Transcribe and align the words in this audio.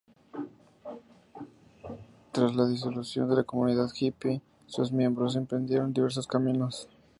Tras 2.31 2.55
la 2.55 2.65
disolución 2.65 3.29
de 3.29 3.35
la 3.35 3.43
comunidad 3.43 3.91
hippie, 3.93 4.41
sus 4.65 4.91
miembros 4.91 5.35
emprendieron 5.35 5.93
diversos 5.93 6.25
caminos. 6.25 6.89